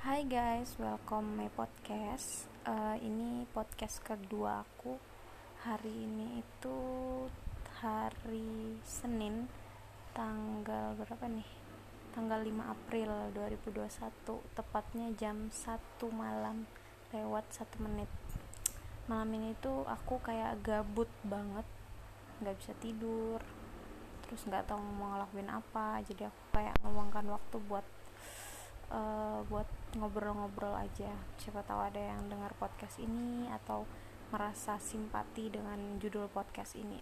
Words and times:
Hai 0.00 0.24
guys, 0.24 0.72
welcome 0.80 1.36
my 1.36 1.52
podcast. 1.52 2.48
Uh, 2.64 2.96
ini 3.04 3.44
podcast 3.52 4.00
kedua 4.00 4.64
aku. 4.64 4.96
Hari 5.68 5.92
ini 5.92 6.40
itu 6.40 6.76
hari 7.84 8.80
Senin, 8.80 9.44
tanggal 10.16 10.96
berapa 10.96 11.28
nih? 11.28 11.44
Tanggal 12.16 12.40
5 12.48 12.64
April 12.64 13.12
2021, 13.36 14.56
tepatnya 14.56 15.12
jam 15.20 15.52
1 15.52 15.76
malam 16.16 16.64
lewat 17.12 17.44
1 17.60 17.76
menit. 17.84 18.08
Malam 19.04 19.28
ini 19.36 19.52
tuh 19.60 19.84
aku 19.84 20.16
kayak 20.24 20.64
gabut 20.64 21.12
banget, 21.28 21.68
nggak 22.40 22.56
bisa 22.56 22.72
tidur, 22.80 23.44
terus 24.32 24.48
nggak 24.48 24.64
tahu 24.64 24.80
mau 24.96 25.12
ngelakuin 25.12 25.52
apa, 25.52 26.00
jadi 26.08 26.32
aku 26.32 26.56
kayak 26.56 26.72
meluangkan 26.80 27.36
waktu 27.36 27.56
buat 27.68 27.84
uh, 28.88 29.44
buat 29.44 29.68
ngobrol-ngobrol 29.92 30.72
aja. 30.72 31.12
Siapa 31.36 31.60
tahu 31.60 31.76
ada 31.84 32.00
yang 32.00 32.32
dengar 32.32 32.56
podcast 32.56 32.96
ini 32.96 33.44
atau 33.52 33.84
merasa 34.32 34.80
simpati 34.80 35.52
dengan 35.52 35.76
judul 36.00 36.32
podcast 36.32 36.80
ini. 36.80 36.96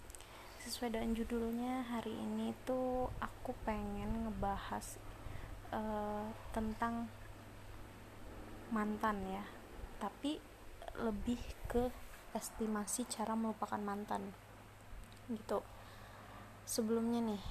Sesuai 0.58 0.90
dengan 0.90 1.14
judulnya 1.14 1.86
hari 1.86 2.10
ini 2.10 2.50
tuh 2.66 3.06
aku 3.22 3.54
pengen 3.62 4.26
ngebahas 4.26 4.98
uh, 5.70 6.26
tentang 6.50 7.06
mantan 8.74 9.22
ya. 9.30 9.46
Tapi 10.02 10.42
lebih 10.98 11.38
ke 11.70 11.94
estimasi 12.34 13.06
cara 13.06 13.38
melupakan 13.38 13.78
mantan. 13.78 14.34
Gitu 15.30 15.79
sebelumnya 16.70 17.18
nih 17.34 17.42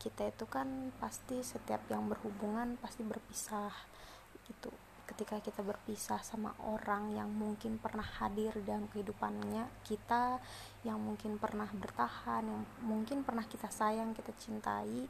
kita 0.00 0.32
itu 0.32 0.48
kan 0.48 0.88
pasti 0.96 1.44
setiap 1.44 1.84
yang 1.92 2.08
berhubungan 2.08 2.80
pasti 2.80 3.04
berpisah 3.04 3.68
gitu. 4.48 4.72
Ketika 5.04 5.44
kita 5.44 5.60
berpisah 5.60 6.24
sama 6.24 6.56
orang 6.64 7.12
yang 7.12 7.28
mungkin 7.28 7.76
pernah 7.76 8.06
hadir 8.16 8.56
dalam 8.64 8.88
kehidupannya 8.88 9.68
kita 9.84 10.40
yang 10.88 10.96
mungkin 10.96 11.36
pernah 11.36 11.68
bertahan 11.68 12.48
yang 12.48 12.64
mungkin 12.80 13.20
pernah 13.20 13.44
kita 13.44 13.68
sayang 13.68 14.16
kita 14.16 14.32
cintai 14.40 15.04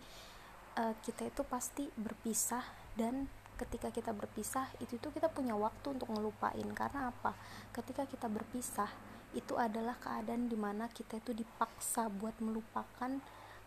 uh, 0.74 0.94
kita 1.06 1.30
itu 1.30 1.46
pasti 1.46 1.86
berpisah. 1.94 2.66
Dan 2.98 3.30
ketika 3.54 3.94
kita 3.94 4.10
berpisah 4.10 4.66
itu 4.82 4.98
tuh 4.98 5.14
kita 5.14 5.30
punya 5.30 5.54
waktu 5.54 5.94
untuk 5.94 6.10
ngelupain. 6.10 6.66
Karena 6.74 7.14
apa? 7.14 7.38
Ketika 7.70 8.10
kita 8.10 8.26
berpisah 8.26 8.90
itu 9.32 9.56
adalah 9.56 9.96
keadaan 9.96 10.50
di 10.50 10.58
mana 10.58 10.90
kita 10.92 11.16
itu 11.16 11.32
dipaksa 11.32 12.12
buat 12.12 12.36
melupakan 12.42 13.22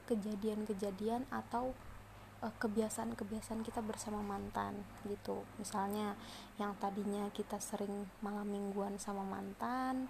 kejadian-kejadian 0.06 1.28
atau 1.30 1.74
uh, 2.42 2.54
kebiasaan-kebiasaan 2.62 3.62
kita 3.66 3.82
bersama 3.82 4.22
mantan 4.22 4.86
gitu. 5.10 5.44
Misalnya 5.58 6.16
yang 6.62 6.78
tadinya 6.78 7.30
kita 7.34 7.58
sering 7.62 8.08
malam 8.22 8.48
mingguan 8.50 8.98
sama 9.02 9.26
mantan 9.26 10.08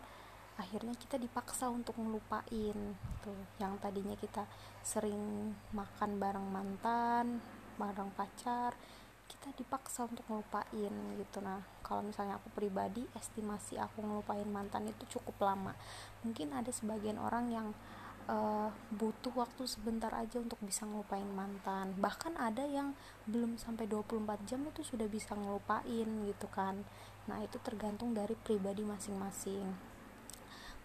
akhirnya 0.56 0.96
kita 0.96 1.20
dipaksa 1.20 1.68
untuk 1.68 2.00
ngelupain 2.00 2.96
tuh 3.20 3.40
yang 3.60 3.76
tadinya 3.84 4.16
kita 4.16 4.48
sering 4.80 5.52
makan 5.76 6.16
bareng 6.16 6.48
mantan 6.48 7.44
bareng 7.76 8.08
pacar 8.16 8.72
kita 9.26 9.52
dipaksa 9.58 10.06
untuk 10.06 10.24
ngelupain 10.30 10.94
gitu. 11.20 11.38
Nah 11.42 11.60
kalau 11.82 12.06
misalnya 12.06 12.38
aku 12.40 12.48
pribadi 12.56 13.04
estimasi 13.18 13.76
aku 13.76 14.00
ngelupain 14.00 14.48
mantan 14.48 14.88
itu 14.88 15.18
cukup 15.18 15.36
lama. 15.44 15.74
Mungkin 16.24 16.54
ada 16.56 16.72
sebagian 16.72 17.18
orang 17.20 17.52
yang 17.52 17.68
uh, 18.30 18.70
butuh 18.94 19.34
waktu 19.38 19.70
sebentar 19.70 20.10
aja 20.14 20.42
untuk 20.42 20.58
bisa 20.62 20.86
ngelupain 20.86 21.28
mantan. 21.30 21.94
Bahkan 21.98 22.38
ada 22.38 22.66
yang 22.66 22.98
belum 23.30 23.58
sampai 23.58 23.86
24 23.90 24.50
jam 24.50 24.62
itu 24.66 24.82
sudah 24.82 25.06
bisa 25.10 25.34
ngelupain 25.38 26.08
gitu 26.30 26.48
kan. 26.50 26.86
Nah 27.30 27.42
itu 27.42 27.58
tergantung 27.62 28.14
dari 28.14 28.34
pribadi 28.38 28.82
masing-masing. 28.86 29.96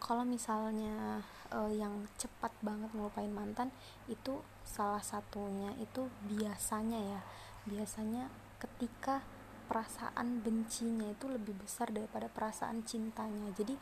Kalau 0.00 0.24
misalnya 0.24 1.20
uh, 1.52 1.68
yang 1.68 2.08
cepat 2.16 2.56
banget 2.64 2.88
ngelupain 2.96 3.28
mantan 3.28 3.68
itu 4.08 4.40
salah 4.64 5.04
satunya 5.04 5.76
itu 5.76 6.08
biasanya 6.24 7.00
ya. 7.00 7.20
Biasanya 7.68 8.32
ketika 8.56 9.20
perasaan 9.68 10.42
bencinya 10.42 11.06
itu 11.06 11.28
lebih 11.30 11.54
besar 11.60 11.92
daripada 11.92 12.32
perasaan 12.32 12.82
cintanya. 12.82 13.52
Jadi 13.52 13.76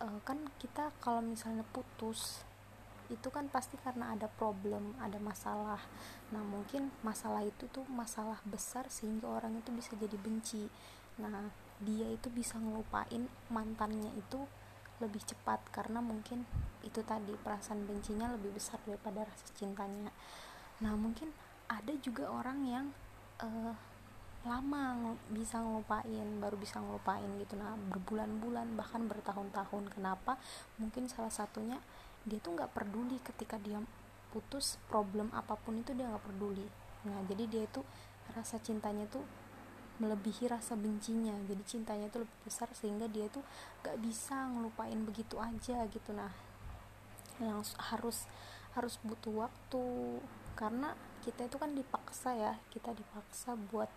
uh, 0.00 0.18
kan 0.24 0.40
kita 0.56 0.90
kalau 1.04 1.20
misalnya 1.20 1.62
putus 1.68 2.47
itu 3.08 3.28
kan 3.32 3.48
pasti 3.48 3.80
karena 3.80 4.12
ada 4.12 4.28
problem 4.28 4.92
ada 5.00 5.16
masalah. 5.16 5.80
Nah 6.32 6.44
mungkin 6.44 6.92
masalah 7.00 7.40
itu 7.44 7.64
tuh 7.72 7.84
masalah 7.88 8.36
besar 8.44 8.84
sehingga 8.92 9.28
orang 9.28 9.56
itu 9.56 9.72
bisa 9.72 9.96
jadi 9.96 10.16
benci. 10.20 10.68
Nah 11.20 11.48
dia 11.80 12.08
itu 12.10 12.28
bisa 12.28 12.60
ngelupain 12.60 13.30
mantannya 13.48 14.12
itu 14.18 14.44
lebih 14.98 15.22
cepat 15.22 15.62
karena 15.70 16.02
mungkin 16.02 16.42
itu 16.82 17.00
tadi 17.06 17.32
perasaan 17.38 17.86
bencinya 17.86 18.34
lebih 18.34 18.58
besar 18.58 18.82
daripada 18.84 19.24
rasa 19.24 19.46
cintanya. 19.56 20.10
Nah 20.84 20.92
mungkin 20.98 21.32
ada 21.70 21.92
juga 22.02 22.28
orang 22.28 22.58
yang 22.66 22.86
uh, 23.40 23.74
lama 24.46 25.14
bisa 25.34 25.58
ngelupain 25.58 26.28
baru 26.38 26.56
bisa 26.60 26.78
ngelupain 26.78 27.28
gitu. 27.40 27.56
Nah 27.56 27.74
berbulan-bulan 27.90 28.76
bahkan 28.76 29.06
bertahun-tahun. 29.08 29.96
Kenapa? 29.96 30.36
Mungkin 30.76 31.08
salah 31.08 31.32
satunya 31.32 31.80
dia 32.28 32.38
tuh 32.38 32.54
nggak 32.54 32.76
peduli 32.76 33.16
ketika 33.24 33.56
dia 33.56 33.80
putus 34.28 34.76
problem 34.92 35.32
apa 35.32 35.56
pun 35.56 35.80
itu 35.80 35.96
dia 35.96 36.06
nggak 36.06 36.24
peduli. 36.28 36.68
Nah 37.08 37.24
jadi 37.24 37.44
dia 37.48 37.62
itu 37.64 37.80
rasa 38.36 38.60
cintanya 38.60 39.08
tuh 39.08 39.24
melebihi 39.98 40.46
rasa 40.52 40.78
bencinya. 40.78 41.34
Jadi 41.48 41.62
cintanya 41.66 42.06
itu 42.06 42.22
lebih 42.22 42.38
besar 42.46 42.70
sehingga 42.76 43.10
dia 43.10 43.26
tuh 43.28 43.42
gak 43.82 43.98
bisa 43.98 44.46
ngelupain 44.54 44.98
begitu 45.02 45.36
aja 45.42 45.84
gitu. 45.90 46.10
Nah 46.14 46.30
yang 47.42 47.62
harus 47.92 48.26
harus 48.74 48.94
butuh 49.02 49.48
waktu 49.48 49.84
karena 50.54 50.94
kita 51.26 51.50
itu 51.50 51.56
kan 51.58 51.74
dipaksa 51.74 52.30
ya. 52.34 52.54
Kita 52.70 52.94
dipaksa 52.94 53.58
buat 53.72 53.90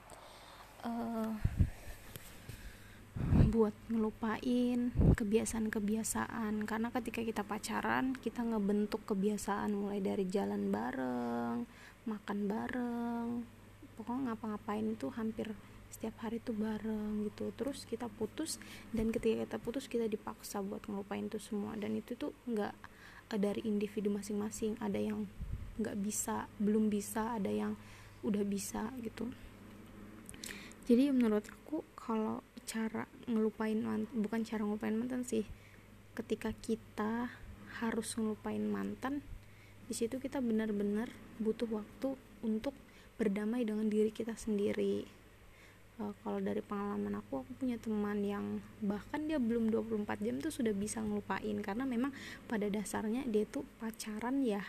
uh, 0.86 1.32
buat 3.52 3.76
ngelupain 3.92 4.96
kebiasaan-kebiasaan. 5.20 6.64
Karena 6.64 6.88
ketika 6.96 7.20
kita 7.20 7.44
pacaran 7.44 8.16
kita 8.16 8.48
ngebentuk 8.48 9.04
kebiasaan 9.04 9.76
mulai 9.76 10.00
dari 10.00 10.24
jalan 10.32 10.72
bareng 10.72 11.68
makan 12.02 12.40
bareng 12.50 13.28
pokoknya 13.94 14.34
ngapa-ngapain 14.34 14.98
itu 14.98 15.14
hampir 15.14 15.54
setiap 15.92 16.24
hari 16.24 16.40
itu 16.40 16.56
bareng 16.56 17.28
gitu. 17.28 17.52
Terus 17.54 17.84
kita 17.84 18.08
putus 18.08 18.56
dan 18.96 19.12
ketika 19.12 19.44
kita 19.44 19.58
putus 19.60 19.86
kita 19.92 20.08
dipaksa 20.08 20.64
buat 20.64 20.82
ngelupain 20.88 21.28
itu 21.28 21.38
semua. 21.38 21.76
Dan 21.76 22.00
itu 22.00 22.16
tuh 22.16 22.32
nggak 22.48 22.74
eh, 23.36 23.40
dari 23.40 23.68
individu 23.68 24.08
masing-masing. 24.10 24.80
Ada 24.80 24.98
yang 24.98 25.28
nggak 25.78 26.00
bisa 26.00 26.48
belum 26.58 26.88
bisa 26.88 27.36
ada 27.36 27.52
yang 27.52 27.76
udah 28.22 28.44
bisa 28.46 28.94
gitu 29.02 29.28
jadi 30.90 31.14
menurut 31.14 31.46
aku 31.46 31.86
kalau 31.94 32.42
cara 32.66 33.06
ngelupain 33.30 33.78
mantan 33.78 34.10
bukan 34.18 34.42
cara 34.42 34.66
ngelupain 34.66 34.98
mantan 34.98 35.22
sih. 35.22 35.46
Ketika 36.18 36.52
kita 36.58 37.30
harus 37.82 38.18
ngelupain 38.18 38.62
mantan 38.66 39.22
di 39.86 39.94
situ 39.94 40.18
kita 40.18 40.40
benar-benar 40.40 41.12
butuh 41.38 41.68
waktu 41.70 42.18
untuk 42.42 42.74
berdamai 43.22 43.62
dengan 43.62 43.86
diri 43.92 44.10
kita 44.10 44.34
sendiri. 44.34 45.06
Uh, 46.02 46.18
kalau 46.26 46.42
dari 46.42 46.66
pengalaman 46.66 47.22
aku 47.22 47.46
aku 47.46 47.52
punya 47.62 47.78
teman 47.78 48.26
yang 48.26 48.64
bahkan 48.82 49.30
dia 49.30 49.38
belum 49.38 49.70
24 49.70 50.08
jam 50.26 50.42
tuh 50.42 50.50
sudah 50.50 50.74
bisa 50.74 51.04
ngelupain. 51.06 51.62
Karena 51.62 51.86
memang 51.86 52.10
pada 52.50 52.66
dasarnya 52.66 53.22
dia 53.30 53.46
tuh 53.46 53.62
pacaran 53.78 54.42
ya. 54.42 54.66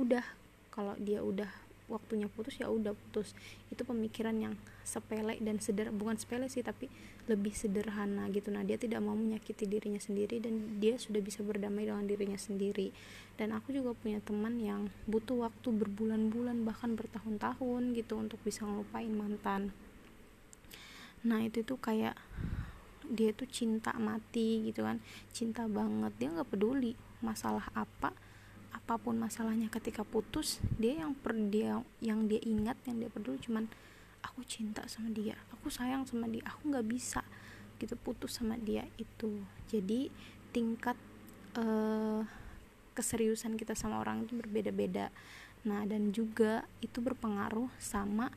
Udah 0.00 0.24
kalau 0.72 0.96
dia 0.96 1.20
udah 1.20 1.67
waktunya 1.88 2.28
putus 2.28 2.60
ya 2.60 2.68
udah 2.68 2.92
putus. 2.92 3.32
Itu 3.72 3.82
pemikiran 3.82 4.36
yang 4.36 4.54
sepele 4.84 5.40
dan 5.40 5.60
seder 5.60 5.92
bukan 5.92 6.20
sepele 6.20 6.46
sih 6.52 6.60
tapi 6.60 6.86
lebih 7.26 7.52
sederhana 7.56 8.28
gitu. 8.32 8.52
Nah 8.52 8.62
dia 8.62 8.76
tidak 8.76 9.00
mau 9.00 9.16
menyakiti 9.16 9.64
dirinya 9.64 9.98
sendiri 9.98 10.38
dan 10.38 10.80
dia 10.80 11.00
sudah 11.00 11.20
bisa 11.24 11.40
berdamai 11.40 11.88
dengan 11.88 12.04
dirinya 12.04 12.38
sendiri. 12.38 12.92
Dan 13.40 13.56
aku 13.56 13.72
juga 13.72 13.96
punya 13.96 14.20
teman 14.20 14.60
yang 14.60 14.92
butuh 15.08 15.48
waktu 15.48 15.68
berbulan-bulan 15.72 16.62
bahkan 16.62 16.94
bertahun-tahun 16.94 17.96
gitu 17.96 18.14
untuk 18.20 18.38
bisa 18.44 18.68
ngelupain 18.68 19.10
mantan. 19.10 19.72
Nah 21.24 21.42
itu 21.42 21.64
tuh 21.66 21.80
kayak 21.80 22.14
dia 23.08 23.32
tuh 23.32 23.48
cinta 23.48 23.96
mati 23.96 24.68
gitu 24.68 24.84
kan. 24.84 25.00
Cinta 25.32 25.64
banget. 25.64 26.12
Dia 26.20 26.28
nggak 26.36 26.52
peduli 26.52 26.92
masalah 27.24 27.66
apa 27.74 28.27
apa 28.88 28.96
pun 28.96 29.20
masalahnya 29.20 29.68
ketika 29.68 30.00
putus 30.00 30.64
dia 30.80 31.04
yang 31.04 31.12
per 31.12 31.36
dia 31.36 31.76
yang 32.00 32.24
dia 32.24 32.40
ingat 32.40 32.80
yang 32.88 33.04
dia 33.04 33.12
peduli 33.12 33.36
cuman 33.36 33.68
aku 34.24 34.40
cinta 34.48 34.80
sama 34.88 35.12
dia 35.12 35.36
aku 35.52 35.68
sayang 35.68 36.08
sama 36.08 36.24
dia 36.24 36.40
aku 36.48 36.72
nggak 36.72 36.88
bisa 36.88 37.20
gitu 37.78 37.94
putus 37.94 38.36
sama 38.36 38.58
dia 38.58 38.84
itu. 38.98 39.40
Jadi 39.70 40.10
tingkat 40.50 40.98
uh, 41.56 42.26
keseriusan 42.92 43.54
kita 43.54 43.78
sama 43.78 44.02
orang 44.02 44.26
itu 44.26 44.34
berbeda-beda. 44.34 45.14
Nah 45.64 45.86
dan 45.86 46.10
juga 46.10 46.66
itu 46.82 46.98
berpengaruh 46.98 47.70
sama 47.78 48.30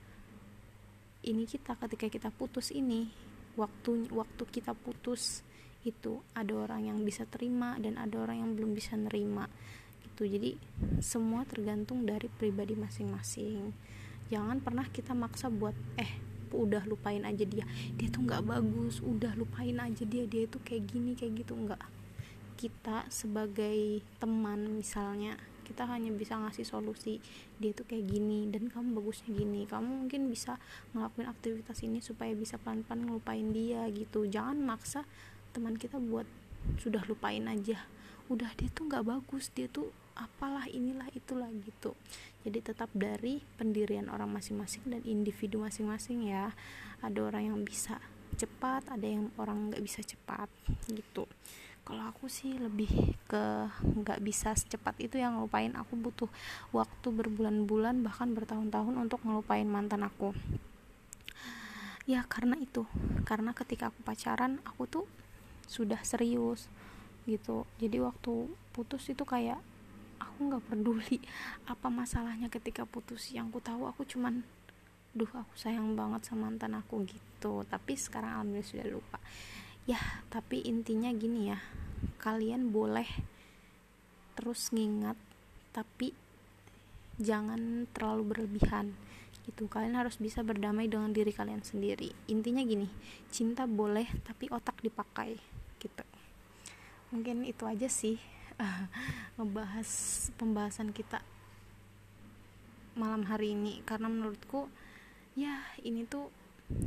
ini 1.25 1.45
kita 1.45 1.77
ketika 1.77 2.07
kita 2.09 2.29
putus 2.33 2.73
ini 2.73 3.09
waktu 3.57 4.09
waktu 4.13 4.43
kita 4.49 4.73
putus 4.73 5.45
itu 5.81 6.21
ada 6.37 6.53
orang 6.53 6.93
yang 6.93 6.97
bisa 7.01 7.25
terima 7.25 7.77
dan 7.81 7.97
ada 7.97 8.21
orang 8.21 8.45
yang 8.45 8.51
belum 8.53 8.77
bisa 8.77 8.93
nerima 8.93 9.49
gitu. 10.11 10.27
Jadi 10.27 10.59
semua 10.99 11.47
tergantung 11.47 12.03
dari 12.03 12.27
pribadi 12.27 12.75
masing-masing. 12.75 13.71
Jangan 14.27 14.59
pernah 14.59 14.85
kita 14.87 15.15
maksa 15.15 15.47
buat 15.47 15.73
eh 15.95 16.11
udah 16.51 16.83
lupain 16.83 17.23
aja 17.23 17.47
dia. 17.47 17.63
Dia 17.95 18.07
tuh 18.11 18.27
nggak 18.27 18.43
bagus. 18.43 18.99
Udah 18.99 19.33
lupain 19.39 19.79
aja 19.79 20.03
dia. 20.03 20.27
Dia 20.27 20.45
itu 20.45 20.59
kayak 20.61 20.83
gini 20.87 21.15
kayak 21.15 21.43
gitu. 21.43 21.55
Nggak. 21.55 21.81
Kita 22.59 23.07
sebagai 23.09 24.05
teman 24.21 24.77
misalnya 24.77 25.39
kita 25.65 25.87
hanya 25.87 26.11
bisa 26.11 26.35
ngasih 26.35 26.67
solusi 26.67 27.23
dia 27.55 27.71
tuh 27.71 27.87
kayak 27.87 28.03
gini 28.03 28.51
dan 28.51 28.67
kamu 28.67 28.99
bagusnya 28.99 29.31
gini. 29.31 29.63
Kamu 29.63 30.05
mungkin 30.05 30.27
bisa 30.27 30.59
ngelakuin 30.91 31.31
aktivitas 31.31 31.79
ini 31.87 32.03
supaya 32.03 32.35
bisa 32.35 32.59
pelan-pelan 32.59 33.07
ngelupain 33.07 33.55
dia 33.55 33.87
gitu. 33.89 34.27
Jangan 34.27 34.59
maksa 34.59 35.07
teman 35.55 35.79
kita 35.79 35.97
buat 35.97 36.27
sudah 36.77 37.01
lupain 37.09 37.47
aja 37.49 37.81
udah 38.31 38.47
dia 38.55 38.71
tuh 38.71 38.87
nggak 38.87 39.03
bagus 39.03 39.51
dia 39.51 39.67
tuh 39.67 39.91
apalah 40.15 40.63
inilah 40.71 41.11
itulah 41.11 41.51
gitu. 41.51 41.91
Jadi 42.47 42.63
tetap 42.63 42.87
dari 42.95 43.43
pendirian 43.59 44.07
orang 44.07 44.31
masing-masing 44.31 44.87
dan 44.87 45.03
individu 45.03 45.59
masing-masing 45.59 46.31
ya. 46.31 46.55
Ada 47.03 47.19
orang 47.19 47.51
yang 47.51 47.59
bisa 47.67 47.99
cepat 48.39 48.87
ada 48.87 49.03
yang 49.03 49.27
orang 49.35 49.69
nggak 49.69 49.83
bisa 49.83 49.99
cepat 50.01 50.47
gitu. 50.87 51.27
Kalau 51.81 52.07
aku 52.07 52.31
sih 52.31 52.55
lebih 52.55 53.17
ke 53.27 53.43
nggak 53.83 54.23
bisa 54.23 54.55
secepat 54.55 54.95
itu 55.01 55.19
yang 55.19 55.35
ngelupain. 55.35 55.73
Aku 55.75 55.99
butuh 55.99 56.31
waktu 56.71 57.07
berbulan-bulan 57.11 57.99
bahkan 58.05 58.31
bertahun-tahun 58.31 58.95
untuk 58.95 59.19
ngelupain 59.27 59.67
mantan 59.67 60.07
aku. 60.07 60.31
Ya 62.07 62.23
karena 62.29 62.55
itu. 62.57 62.87
Karena 63.27 63.51
ketika 63.51 63.91
aku 63.91 63.99
pacaran 64.07 64.61
aku 64.63 64.87
tuh 64.87 65.05
sudah 65.67 65.99
serius 66.05 66.71
gitu. 67.25 67.69
Jadi 67.77 67.97
waktu 68.01 68.49
putus 68.73 69.05
itu 69.11 69.21
kayak 69.27 69.59
aku 70.21 70.37
nggak 70.47 70.63
peduli 70.69 71.17
apa 71.71 71.87
masalahnya 71.89 72.47
ketika 72.49 72.87
putus. 72.87 73.29
Yang 73.33 73.57
ku 73.57 73.59
tahu 73.61 73.85
aku 73.89 74.01
cuman 74.05 74.41
duh 75.11 75.27
aku 75.27 75.53
sayang 75.59 75.93
banget 75.93 76.25
sama 76.25 76.49
mantan 76.49 76.77
aku 76.77 77.03
gitu. 77.05 77.67
Tapi 77.67 77.93
sekarang 77.97 78.41
alhamdulillah 78.41 78.69
sudah 78.69 78.87
lupa. 78.89 79.17
Ya 79.85 79.99
tapi 80.29 80.65
intinya 80.65 81.09
gini 81.13 81.51
ya 81.51 81.59
kalian 82.21 82.73
boleh 82.73 83.07
terus 84.33 84.73
ngingat 84.73 85.17
tapi 85.73 86.13
jangan 87.21 87.85
terlalu 87.93 88.33
berlebihan 88.33 88.93
gitu. 89.45 89.69
Kalian 89.69 89.97
harus 89.97 90.17
bisa 90.17 90.41
berdamai 90.41 90.89
dengan 90.89 91.13
diri 91.13 91.33
kalian 91.33 91.61
sendiri. 91.61 92.09
Intinya 92.29 92.61
gini 92.65 92.89
cinta 93.29 93.65
boleh 93.69 94.09
tapi 94.25 94.49
otak 94.49 94.81
dipakai 94.81 95.37
gitu 95.81 96.10
mungkin 97.11 97.43
itu 97.43 97.67
aja 97.67 97.87
sih 97.91 98.17
ngebahas 99.37 99.89
pembahasan 100.39 100.95
kita 100.95 101.19
malam 102.95 103.27
hari 103.27 103.55
ini. 103.55 103.83
Karena 103.83 104.07
menurutku 104.11 104.67
ya 105.35 105.63
ini 105.83 106.03
tuh 106.07 106.31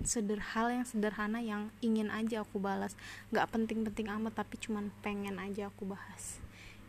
sederhana 0.05 0.81
yang 0.81 0.89
sederhana 0.89 1.41
yang 1.41 1.63
ingin 1.85 2.09
aja 2.09 2.45
aku 2.45 2.61
balas. 2.61 2.97
Nggak 3.33 3.49
penting-penting 3.53 4.09
amat 4.21 4.45
tapi 4.45 4.57
cuman 4.61 4.93
pengen 5.05 5.37
aja 5.41 5.69
aku 5.69 5.89
bahas. 5.89 6.41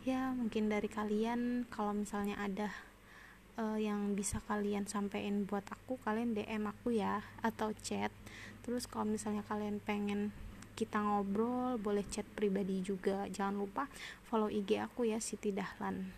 Ya 0.06 0.30
mungkin 0.32 0.70
dari 0.70 0.86
kalian 0.86 1.66
kalau 1.68 1.92
misalnya 1.92 2.38
ada 2.38 2.70
uh, 3.58 3.76
yang 3.76 4.14
bisa 4.14 4.38
kalian 4.46 4.86
sampein 4.86 5.44
buat 5.48 5.66
aku 5.66 5.98
kalian 6.06 6.36
DM 6.36 6.70
aku 6.70 6.94
ya 6.94 7.24
atau 7.42 7.74
chat. 7.82 8.12
Terus 8.62 8.86
kalau 8.86 9.06
misalnya 9.08 9.42
kalian 9.46 9.82
pengen 9.82 10.30
kita 10.76 11.00
ngobrol 11.00 11.80
boleh 11.80 12.04
chat 12.12 12.28
pribadi 12.36 12.84
juga. 12.84 13.24
Jangan 13.32 13.56
lupa 13.56 13.88
follow 14.28 14.52
IG 14.52 14.76
aku 14.76 15.08
ya 15.08 15.16
Siti 15.16 15.50
Dahlan. 15.50 16.12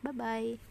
Bye 0.00 0.14
bye 0.14 0.69